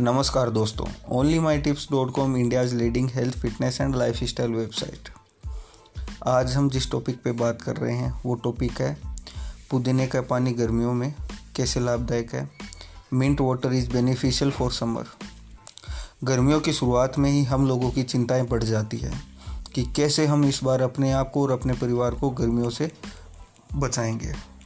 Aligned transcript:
नमस्कार 0.00 0.50
दोस्तों 0.50 0.86
only 1.08 1.38
my 1.38 1.58
tips 1.58 1.88
dot 1.90 2.12
com 2.12 2.36
India's 2.36 2.74
leading 2.74 3.10
health 3.10 3.38
fitness 3.38 3.80
and 3.80 3.96
lifestyle 4.24 4.50
website 4.50 5.08
आज 6.26 6.54
हम 6.54 6.70
जिस 6.70 6.90
टॉपिक 6.90 7.22
पे 7.22 7.32
बात 7.32 7.62
कर 7.62 7.76
रहे 7.76 7.96
हैं, 7.96 8.22
वो 8.26 8.34
टॉपिक 8.34 8.80
है, 8.80 8.98
पुदीने 9.70 10.06
का 10.06 10.20
पानी 10.20 10.52
गर्मियों 10.52 10.92
में 10.92 11.14
कैसे 11.56 11.80
लाभदायक 11.80 12.34
है? 12.34 12.50
Mint 13.12 13.40
water 13.40 13.72
is 13.72 13.90
beneficial 13.90 14.50
for 14.50 14.72
summer 14.72 15.04
गर्मियों 16.24 16.60
की 16.60 16.72
शुरुआत 16.72 17.18
में 17.18 17.30
ही 17.30 17.44
हम 17.44 17.68
लोगों 17.68 17.90
की 17.90 18.02
चिंताएँ 18.02 18.42
बढ़ 18.42 18.62
जाती 18.62 18.96
है 18.96 19.20
कि 19.74 19.84
कैसे 19.84 20.26
हम 20.26 20.44
इस 20.44 20.64
बार 20.64 20.82
अपने 20.82 21.12
आप 21.12 21.30
को 21.30 21.42
और 21.42 21.50
अपने 21.50 21.72
परिवार 21.72 22.14
को 22.14 22.30
गर्मियों 22.30 22.70
से 22.70 22.92
बचाएँगे। 23.74 24.57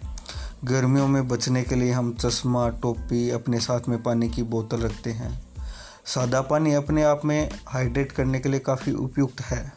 गर्मियों 0.64 1.08
में 1.08 1.28
बचने 1.28 1.62
के 1.62 1.74
लिए 1.74 1.92
हम 1.92 2.14
चश्मा, 2.14 2.68
टोपी 2.68 3.30
अपने 3.30 3.60
साथ 3.60 3.80
में 3.88 4.02
पानी 4.02 4.28
की 4.28 4.42
बोतल 4.42 4.80
रखते 4.80 5.12
हैं। 5.12 5.42
सादा 6.06 6.40
पानी 6.40 6.72
अपने 6.72 7.02
आप 7.02 7.24
में 7.24 7.50
हाइड्रेट 7.66 8.12
करने 8.12 8.40
के 8.40 8.48
लिए 8.48 8.60
काफ़ी 8.60 8.92
उपयुक्त 8.92 9.40
है। 9.40 9.72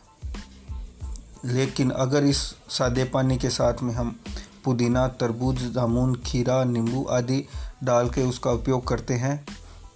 लेकिन 1.46 1.90
अगर 1.90 2.24
इस 2.24 2.38
सादे 2.70 3.04
पानी 3.04 3.38
के 3.38 3.50
साथ 3.50 3.74
में 3.84 3.94
हम 3.94 4.20
पुदीना, 4.64 5.08
तरबूज, 5.08 5.74
जामुन, 5.74 6.16
खीरा, 6.16 6.64
नींबू 6.64 7.04
आदि 7.04 7.48
डाल 7.84 8.10
के 8.10 8.22
उसका 8.22 8.52
उपयोग 8.52 8.88
करते 8.88 9.14
हैं 9.14 9.46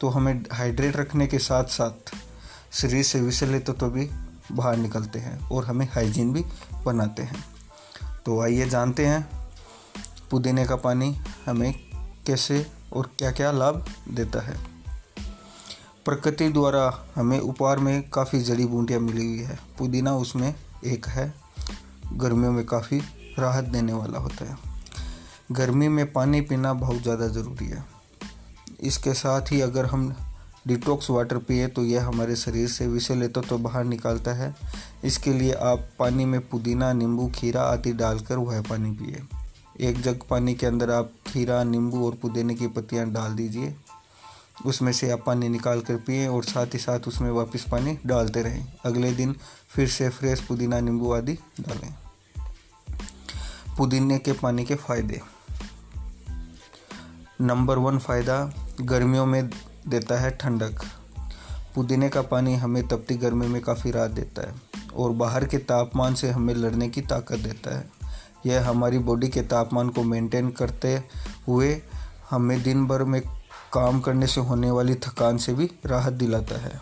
तो 0.02 0.10
हमें 0.10 0.46
हाइड्रेट 0.54 0.98
रखने 0.98 1.28
के 1.28 1.40
साथ 1.40 1.64
साथ 1.64 2.16
शरीर 2.74 3.04
से 3.04 3.22
विषैले 3.22 3.60
तत्व 3.60 3.74
तो 3.74 3.90
भी 3.90 4.10
बाहर 4.52 4.78
निकलते 4.78 5.20
हैं 5.20 5.50
और 5.50 5.66
हमें 5.66 5.86
हाइजीन 5.86 6.34
भी 6.34 6.46
बनाते 6.86 7.24
हैं। 7.24 7.46
तो 8.26 8.42
आइए 8.42 8.70
जानते 8.70 9.06
हैं 9.06 9.39
पुदीने 10.32 10.66
का 10.66 10.76
पानी 10.76 11.16
हमें 11.46 11.74
कैसे 12.28 12.66
और 12.94 13.10
क्या 13.20 13.32
क्या 13.32 13.52
लाभ 13.52 13.86
देता 14.10 14.42
है? 14.42 14.58
प्रकृति 16.06 16.50
द्वारा 16.50 17.08
हमें 17.16 17.40
उपहार 17.40 17.80
में 17.80 18.10
काफ़ी 18.10 18.40
जड़ी 18.42 18.66
बूटियाँ 18.66 19.00
मिली 19.00 19.26
हुई 19.26 19.40
है। 19.40 19.60
पुदीना 19.80 20.16
उसमें 20.16 20.54
एक 20.86 21.08
है। 21.08 21.34
गर्मियों 22.14 22.52
में 22.52 22.66
काफ़ी 22.66 23.02
राहत 23.40 23.64
देने 23.64 23.94
वाला 23.94 24.20
होता 24.20 24.46
है। 24.46 24.58
गर्मी 25.52 25.88
में 25.88 26.12
पानी 26.14 26.42
पीना 26.42 26.74
बहुत 26.74 27.02
ज़्यादा 27.02 27.28
ज़रूरी 27.28 27.66
है। 27.66 27.84
इसके 28.80 29.14
साथ 29.14 29.52
ही 29.52 29.62
अगर 29.62 29.86
हम 29.86 30.16
डिटॉक्स 30.68 31.10
वाटर 31.10 31.38
पिए 31.38 31.68
तो 31.68 31.84
यह 31.86 32.08
हमारे 32.08 32.36
शरीर 32.36 32.68
से 32.68 32.88
विषैले 32.88 33.28
तो, 33.28 33.42
तो 33.42 33.58
बाहर 33.58 33.84
निकालता 33.84 34.34
है। 34.34 34.56
इसके 35.04 35.34
लिए 35.34 35.54
आप 35.54 35.90
पानी 36.00 36.26
में 36.26 36.40
पुदीना 36.50 36.94
नींबू 36.94 37.28
खीरा 37.36 37.62
आदि 37.62 37.94
डालकर 37.94 38.38
वह 38.38 38.62
पानी 38.62 38.92
पिए। 38.92 39.22
एक 39.80 40.02
जग 40.02 40.20
पानी 40.30 40.56
के 40.56 40.66
अंदर 40.66 40.92
आप 40.92 41.12
खीरा, 41.28 41.64
नींबू 41.64 42.06
और 42.06 42.16
पुदीने 42.16 42.56
की 42.56 42.68
पत्तियाँ 42.68 43.12
डाल 43.12 43.34
दीजिए। 43.34 43.76
उसमें 44.66 44.92
से 44.92 45.12
आप 45.12 45.24
पानी 45.26 45.50
निकाल 45.50 45.82
कर 45.82 45.96
पिए 45.96 46.28
और 46.28 46.44
साथ 46.44 46.66
ही 46.66 46.80
साथ 46.80 47.00
उसमें 47.00 47.32
वापस 47.32 47.66
पानी 47.72 47.98
डालते 48.06 48.42
रहें। 48.42 48.74
अगले 48.86 49.12
दिन 49.12 49.36
फिर 49.70 49.88
से 49.88 50.10
फ्रेश 50.10 50.42
पुदीना, 50.42 50.80
नींबू 50.80 51.12
आदि 51.12 51.34
डालें। 51.62 51.94
पुदीने 53.78 54.18
के 54.18 54.32
पानी 54.32 54.66
के 54.66 54.76
फ़ायदे। 54.76 55.22
नंबर 57.42 57.78
वन 57.78 58.00
फ़ायदा 58.00 58.54
गर्मियों 58.82 59.26
में 59.26 59.50
देता 59.88 60.20
है 60.20 60.32
ठंडक। 60.32 60.82
पुदीने 61.76 62.10
का 62.10 62.22
पानी 62.22 62.56
हमें 62.56 62.88
तपती 62.88 63.16
गर्मी 63.16 63.48
में 63.48 63.62
काफ़ी 63.62 63.92
राहत 63.92 64.12
देता 64.12 64.50
है 64.50 64.56
और 64.96 65.12
बाहर 65.12 65.46
के 65.46 65.58
तापमान 65.58 66.16
से 66.16 66.30
हमें 66.30 66.56
लड़ने 66.56 66.90
की 66.90 67.02
ताकत 67.02 67.36
देता 67.36 67.78
है। 67.78 67.99
यह 68.46 68.70
हमारी 68.70 68.98
बॉडी 69.00 69.28
के 69.28 69.42
तापमान 69.42 69.90
को 69.90 70.04
मेंटेन 70.04 70.50
करते 70.50 71.04
हुए 71.48 71.82
हमें 72.30 72.62
दिन 72.64 72.86
भर 72.88 73.04
में 73.04 73.22
काम 73.74 74.00
करने 74.00 74.28
से 74.28 74.42
होने 74.42 74.72
वाली 74.72 74.96
थकान 74.96 75.38
से 75.38 75.54
भी 75.54 75.70
राहत 75.86 76.14
दिलाता 76.14 76.60
है। 76.60 76.80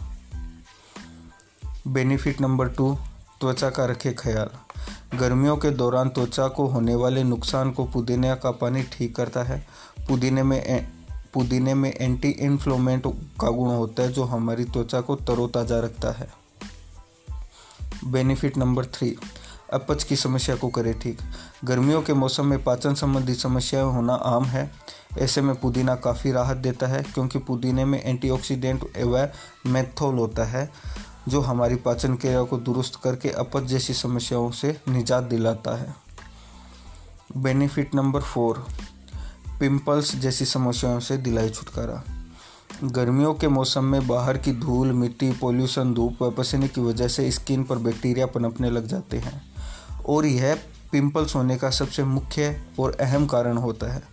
बेनिफिट 1.87 2.41
नंबर 2.41 2.67
टू 2.67 2.97
त्वचा 3.39 3.69
का 3.69 3.85
रखे 3.85 4.13
ख्याल। 4.13 4.49
गर्मियों 5.17 5.57
के 5.57 5.69
दौरान 5.71 6.09
त्वचा 6.09 6.47
को 6.47 6.65
होने 6.67 6.95
वाले 6.95 7.23
नुकसान 7.23 7.71
को 7.71 7.85
पुदीने 7.85 8.35
का 8.35 8.51
पानी 8.51 8.83
ठीक 8.83 9.15
करता 9.15 9.43
है। 9.43 9.65
पुदीने 10.07 10.43
में 10.43 10.87
पुदीने 11.33 11.73
में 11.73 11.93
एंटी 11.93 12.29
इन्फ्लोमेंट 12.29 13.07
का 13.41 13.49
गुण 13.49 13.69
होता 13.69 14.03
है 14.03 14.11
जो 14.13 14.23
हमारी 14.23 14.65
त्वचा 14.65 15.01
को 15.01 15.15
तरोताज़ा 15.15 15.79
रखता 15.79 16.11
है। 16.11 16.29
बेनिफिट 18.05 18.57
नंबर 18.57 18.85
थ्री 18.85 19.15
अपच 19.73 20.03
की 20.03 20.15
समस्या 20.15 20.55
को 20.55 20.67
करें 20.67 20.99
ठीक। 20.99 21.19
गर्मियों 21.65 22.01
के 22.01 22.13
मौसम 22.13 22.45
में 22.45 22.63
पाचन 22.63 22.93
संबंधी 22.93 23.33
समस्याएँ 23.33 23.85
होना 23.85 24.13
आम 24.13 24.45
है। 24.45 24.71
ऐसे 25.17 25.41
में 25.41 25.55
पुदीना 25.55 25.95
काफ़ी 25.95 26.31
राहत 26.31 26.57
देता 26.57 26.87
है, 26.87 27.03
क्योंकि 27.03 27.39
पुदीने 27.39 27.85
में 27.85 28.03
एंटीऑक्सीडेंट 28.03 28.97
एवं 28.97 29.27
मेथोल 29.67 30.15
होता 30.15 30.43
है, 30.43 30.71
जो 31.27 31.41
हमारी 31.41 31.75
पाचन 31.75 32.15
क्रिया 32.15 32.43
को 32.43 32.57
दुरुस्त 32.57 32.99
करके 33.03 33.29
अपच 33.29 33.63
जैसी 33.63 33.93
समस्याओं 33.93 34.51
से 34.51 34.81
निजात 34.89 35.23
दिलाता 35.23 35.77
है। 35.77 35.95
बेनिफिट 37.37 37.95
नंबर 37.95 38.21
फोर, 38.21 38.67
पिंपल्स 39.59 40.15
जैसी 40.15 40.45
समस्याओं 40.45 40.99
से 40.99 41.17
दिलाई 41.17 41.49
छुटकारा। 41.49 42.03
गर्मियों 42.83 43.33
के 43.33 43.47
मौसम 43.47 43.83
में 43.83 44.07
बाहर 44.07 44.37
की 44.37 44.51
धूल, 44.51 44.91
मिट्टी, 44.91 45.31
पोल्यूशन, 45.31 45.93
धूप 45.93 46.23
व 46.23 46.31
पसीने 46.31 46.67
की 46.67 46.81
वजह 46.81 47.07
से 47.07 47.31
स्किन 47.31 47.63
पर 47.63 47.77
बैक्टीरिया 47.77 48.25
पनपने 48.25 48.69
लग 48.69 48.87
जाते 48.87 49.17
हैं। 49.17 49.56
और 50.09 50.25
यह 50.25 50.59
पिंपल्स 50.91 51.35
होने 51.35 51.57
का 51.57 51.69
सबसे 51.69 52.03
मुख्य 52.03 52.61
और 52.79 52.97
अहम 52.99 53.25
कारण 53.25 53.57
होता 53.57 53.93
है। 53.93 54.03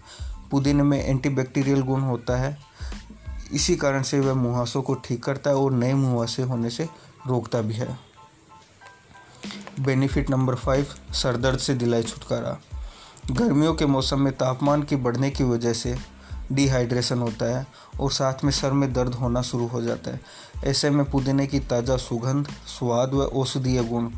पुदीने 0.50 0.82
में 0.82 1.04
एंटीबैक्टीरियल 1.04 1.82
गुण 1.82 2.00
होता 2.00 2.36
है। 2.36 2.58
इसी 3.52 3.76
कारण 3.76 4.02
से 4.02 4.20
वह 4.20 4.34
मुहासों 4.34 4.82
को 4.82 4.94
ठीक 4.94 5.24
करता 5.24 5.50
है 5.50 5.56
और 5.56 5.72
नए 5.72 5.94
मुहासे 5.94 6.42
होने 6.42 6.70
से 6.70 6.88
रोकता 7.26 7.60
भी 7.60 7.74
है। 7.74 7.98
बेनिफिट 9.80 10.30
नंबर 10.30 10.54
फाइव, 10.54 10.86
सरदर्द 11.12 11.58
से 11.58 11.74
दिलाई 11.74 12.02
छुटकारा। 12.02 12.58
गर्मियों 13.30 13.74
के 13.74 13.86
मौसम 13.86 14.20
में 14.20 14.32
तापमान 14.32 14.82
की 14.82 14.96
बढ़ने 14.96 15.30
की 15.30 15.44
वजह 15.44 15.72
से 15.72 15.96
डिहाइड्रेशन 16.52 17.18
होता 17.18 17.58
है 17.58 17.66
और 18.00 18.10
साथ 18.10 18.44
में 18.44 18.50
सर 18.52 18.72
में 18.72 18.92
दर्द 18.92 19.14
होना 19.14 19.42
शुरू 19.42 19.66
हो 19.66 19.82
जाता 19.82 20.10
है। 20.10 20.20
ऐसे 20.64 20.90
में 20.90 21.10
पुदीने 21.10 21.46
की 21.46 21.60
ताज़ा 21.60 21.96
सुगंध, 21.96 22.48
स्वाद 22.66 23.14
व 23.14 23.22
औषधीय 23.22 23.84
गुण 23.84 24.10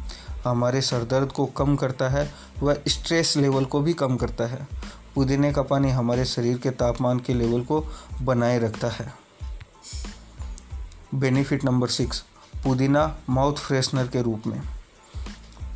हमारे 0.50 0.80
सर 0.80 1.04
दर्द 1.04 1.32
को 1.32 1.46
कम 1.46 1.76
करता 1.76 2.08
है 2.08 2.34
व 2.62 2.76
स्ट्रेस 2.88 3.36
लेवल 3.36 3.64
को 3.64 3.80
भी 3.80 3.92
कम 3.92 4.16
करता 4.16 4.46
है। 4.46 4.68
पुदीने 5.14 5.52
का 5.52 5.62
पानी 5.62 5.90
हमारे 5.90 6.24
शरीर 6.24 6.58
के 6.58 6.70
तापमान 6.70 7.18
के 7.18 7.34
लेवल 7.34 7.60
को 7.60 7.86
बनाए 8.22 8.58
रखता 8.58 8.88
है। 8.88 9.14
बेनिफिट 11.14 11.64
नंबर 11.64 11.88
सिक्स 11.88 12.24
पुदीना 12.64 13.18
माउथ 13.30 13.54
फ्रेशनर 13.54 14.06
के 14.06 14.22
रूप 14.22 14.42
में। 14.46 14.62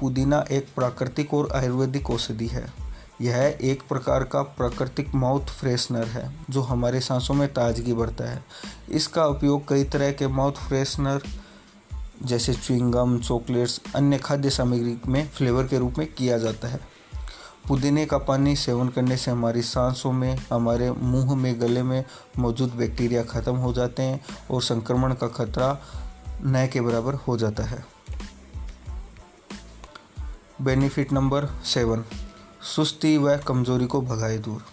पुदीना 0.01 0.45
एक 0.51 0.69
प्राकृतिक 0.77 1.35
और 1.35 1.49
आयुर्वेदिक 1.55 2.11
औषधि 2.11 2.47
है। 2.47 2.73
यह 3.21 3.59
एक 3.63 3.83
प्रकार 3.89 4.25
का 4.25 4.43
प्राकृतिक 4.43 5.15
माउथ 5.15 5.47
फ्रेशनर 5.47 6.07
है, 6.07 6.33
जो 6.51 6.63
हमारे 6.63 7.01
सांसों 7.01 7.35
में 7.35 7.55
ताजगी 7.55 7.93
बढ़ता 7.93 8.31
है। 8.31 8.45
इसका 8.89 9.27
उपयोग 9.27 9.69
कई 9.69 9.85
तरह 9.85 10.13
के 10.13 10.27
माउथ 10.27 10.53
फ्रेशनर 10.53 11.23
जैसे 12.23 12.55
च्विंगम 12.55 13.19
चॉकलेट्स 13.19 13.81
अन्य 13.95 14.19
खाद्य 14.19 14.51
सामग्री 14.51 15.01
में 15.09 15.29
फ्लेवर 15.29 15.67
के 15.67 15.79
रूप 15.79 15.99
में 15.99 16.13
किया 16.15 16.39
जाता 16.39 16.69
है। 16.69 16.81
पुदीने 17.69 18.07
का 18.07 18.19
पानी 18.19 18.57
सेवन 18.57 18.89
करने 18.89 19.17
से 19.17 19.31
हमारी 19.31 19.63
सांसों 19.63 20.13
में, 20.13 20.37
हमारे 20.53 20.91
मुँह 20.91 21.35
में, 21.35 21.61
गले 21.61 21.83
में 21.83 22.05
मौजूद 22.39 22.71
बैक्टीरिया 22.71 23.23
ख़त्म 23.23 23.57
हो 23.57 23.73
जाते 23.73 24.03
हैं 24.03 24.21
और 24.51 24.63
संक्रमण 24.63 25.15
का 25.15 25.29
खतरा 25.29 25.79
नए 26.45 26.69
के 26.69 26.81
बराबर 26.81 27.15
हो 27.15 27.37
जाता 27.37 27.63
है। 27.63 27.85
बेनिफिट 30.63 31.13
नंबर 31.13 31.47
सेवन 31.65 32.05
सुस्ती 32.77 33.19
व 33.19 33.37
कमज़ोरी 33.37 33.87
को 33.87 34.01
भगाए 34.03 34.39
दूर। 34.39 34.65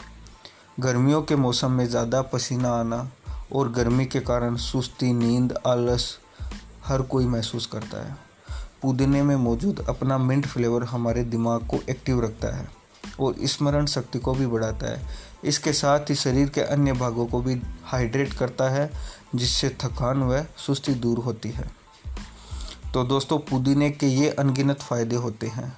गर्मियों 0.79 1.21
के 1.21 1.35
मौसम 1.35 1.71
में 1.71 1.87
ज़्यादा 1.87 2.21
पसीना 2.21 2.69
आना 2.69 3.11
और 3.53 3.71
गर्मी 3.71 4.05
के 4.05 4.19
कारण 4.19 4.55
सुस्ती, 4.55 5.13
नींद, 5.13 5.53
आलस 5.67 6.17
हर 6.87 7.01
कोई 7.01 7.25
महसूस 7.25 7.65
करता 7.65 8.05
है। 8.07 8.17
पुदीने 8.81 9.21
में 9.23 9.35
मौजूद 9.35 9.85
अपना 9.89 10.17
मिंट 10.17 10.45
फ्लेवर 10.45 10.83
हमारे 10.83 11.23
दिमाग 11.23 11.67
को 11.67 11.79
एक्टिव 11.89 12.23
रखता 12.23 12.55
है 12.55 12.67
और 13.19 13.35
स्मरण 13.43 13.85
शक्ति 13.85 14.19
को 14.19 14.33
भी 14.33 14.47
बढ़ाता 14.47 14.91
है। 14.91 15.07
इसके 15.43 15.73
साथ 15.73 16.09
ही 16.09 16.15
शरीर 16.15 16.49
के 16.49 16.61
अन्य 16.61 16.93
भागों 16.93 17.25
को 17.25 17.41
भी 17.41 17.61
हाइड्रेट 17.83 18.33
करता 18.33 18.69
है, 18.69 18.89
जिससे 19.35 19.69
थकान 19.69 20.23
व 20.23 20.45
सुस्ती 20.57 20.93
दूर 20.93 21.17
होती 21.17 21.49
है। 21.49 21.71
तो 22.93 23.03
दोस्तों, 23.03 23.39
पुदीने 23.39 23.89
के 23.89 24.07
ये 24.07 24.29
अनगिनत 24.29 24.81
फ़ायदे 24.81 25.15
होते 25.15 25.47
हैं। 25.47 25.77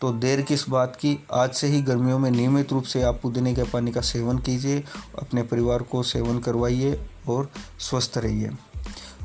तो 0.00 0.12
देर 0.12 0.42
किस 0.42 0.68
बात 0.68 0.96
की, 0.96 1.18
आज 1.32 1.52
से 1.52 1.66
ही 1.66 1.82
गर्मियों 1.82 2.18
में 2.18 2.30
नियमित 2.30 2.72
रूप 2.72 2.84
से 2.84 3.02
आप 3.02 3.20
पुदीने 3.22 3.54
के 3.54 3.62
पानी 3.62 3.92
का 3.92 4.00
सेवन 4.00 4.38
कीजिए, 4.38 4.84
अपने 5.18 5.42
परिवार 5.42 5.82
को 5.82 6.02
सेवन 6.02 6.38
करवाइए 6.38 7.06
और 7.28 7.50
स्वस्थ 7.78 8.18
रहिए। 8.18 8.50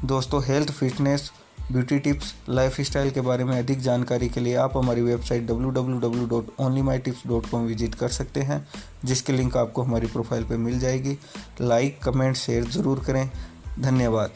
दोस्तों 0.05 0.43
health 0.43 0.71
fitness 0.71 1.31
beauty 1.71 1.99
tips 1.99 2.35
lifestyle 2.81 3.11
के 3.11 3.21
बारे 3.21 3.43
में 3.43 3.59
अधिक 3.59 3.79
जानकारी 3.79 4.29
के 4.29 4.39
लिए 4.39 4.55
आप 4.55 4.77
हमारी 4.77 5.01
वेबसाइट 5.01 5.47
www.onlyMyTips.com 5.47 7.55
विज़िट 7.55 7.95
कर 7.95 8.07
सकते 8.07 8.41
हैं, 8.41 8.67
जिसके 9.05 9.33
लिंक 9.33 9.57
आपको 9.57 9.81
हमारी 9.81 10.07
प्रोफ़ाइल 10.07 10.43
पर 10.43 10.57
मिल 10.57 10.79
जाएगी। 10.79 11.17
लाइक 11.61 11.99
कमेंट 12.03 12.35
शेयर 12.35 12.63
ज़रूर 12.63 12.99
करें। 12.99 13.31
धन्यवाद। 13.79 14.31